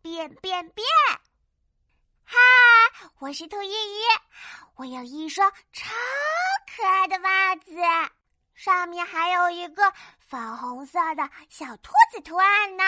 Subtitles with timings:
[0.00, 0.86] 变变变！
[2.24, 2.38] 嗨，
[3.18, 4.02] 我是兔依依，
[4.76, 5.94] 我有一双超
[6.66, 7.70] 可爱的袜子，
[8.54, 12.84] 上面还有一个粉红色的小兔子图案呢。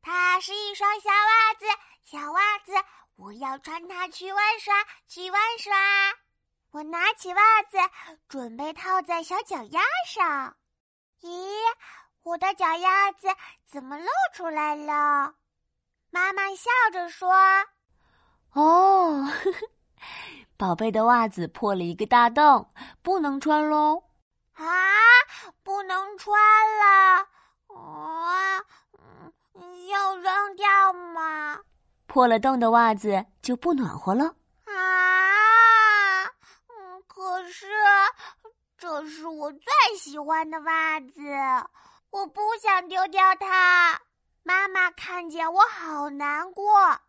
[0.00, 1.66] 它是一双小袜子，
[2.04, 2.72] 小袜子，
[3.16, 4.74] 我要穿它去玩耍，
[5.06, 5.74] 去玩耍。
[6.70, 7.78] 我拿起袜子，
[8.28, 10.56] 准备套在小脚丫上。
[11.22, 11.50] 咦，
[12.22, 13.28] 我的脚丫子
[13.66, 15.34] 怎么露出来了？
[16.10, 17.30] 妈妈笑着说
[18.54, 19.58] ：“哦，呵呵，
[20.56, 24.02] 宝贝的袜子破了一个大洞，不能穿喽。”
[24.54, 24.64] 啊，
[25.62, 26.36] 不能穿
[26.80, 27.28] 了！
[27.76, 28.58] 啊，
[29.88, 31.60] 要扔掉吗？
[32.06, 34.34] 破了洞的袜子就不暖和了。
[34.64, 37.66] 啊，嗯，可是
[38.76, 41.20] 这是我最喜欢的袜子，
[42.10, 44.00] 我不想丢掉它。
[44.48, 47.00] 妈妈看见我好难过，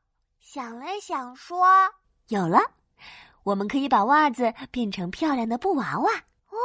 [0.41, 1.65] 想了想说
[2.27, 2.59] ：“有了，
[3.43, 6.11] 我们可以把袜子变成漂亮的布娃娃。”
[6.51, 6.59] 哇，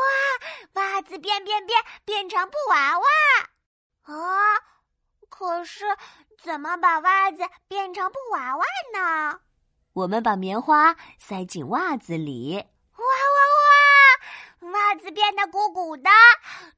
[0.72, 3.06] 袜子变变变变成布娃娃！
[4.02, 4.58] 啊，
[5.28, 5.84] 可是
[6.42, 9.42] 怎么把袜子变成布娃娃呢？
[9.92, 12.66] 我们把棉花塞进袜子里。
[15.24, 16.10] 变得鼓鼓的。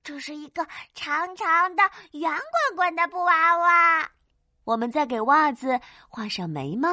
[0.05, 4.09] 这是一个长长的、圆滚滚的布娃娃。
[4.63, 6.89] 我们再给袜子画上眉毛、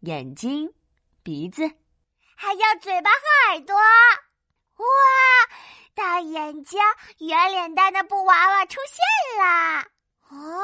[0.00, 0.68] 眼睛、
[1.22, 1.62] 鼻子，
[2.36, 3.76] 还有嘴巴和耳朵。
[3.76, 4.86] 哇！
[5.94, 6.80] 大眼睛、
[7.18, 9.86] 圆脸蛋的布娃娃出现了。
[10.30, 10.60] 哦，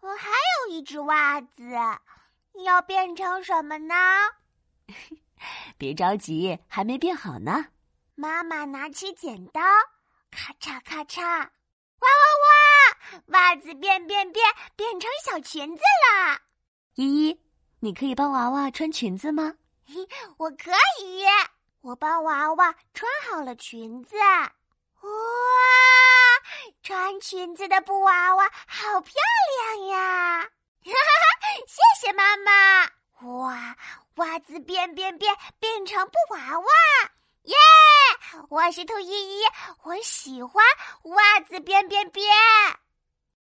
[0.00, 1.64] 我还有一只袜子，
[2.64, 3.94] 要变成什么呢？
[5.78, 7.68] 别着急，还没变好呢。
[8.20, 9.60] 妈妈拿起剪刀。
[10.28, 11.28] 咔嚓咔嚓，哇
[12.00, 12.08] 哇
[12.42, 13.22] 哇！
[13.28, 14.44] 袜子变变变，
[14.74, 16.40] 变成小裙子啦！
[16.94, 17.40] 依依，
[17.78, 19.54] 你可以帮娃娃穿裙子吗？
[20.36, 21.24] 我可以，
[21.80, 24.16] 我帮娃娃穿好了裙子。
[24.18, 25.10] 哇，
[26.82, 29.14] 穿裙子的布娃娃好漂
[29.76, 30.40] 亮呀！
[30.40, 30.92] 哈哈，
[31.68, 32.90] 谢谢妈妈。
[33.28, 33.76] 哇，
[34.16, 36.66] 袜子变变变，变成布娃娃。
[37.48, 37.56] 耶！
[38.50, 39.42] 我是兔依依，
[39.84, 40.64] 我喜欢
[41.04, 42.26] 袜子变变变。